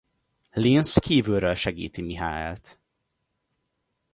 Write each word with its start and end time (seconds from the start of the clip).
Linc 0.55 0.99
kívülről 0.99 1.53
segíti 1.55 2.01
Michaelt. 2.01 2.79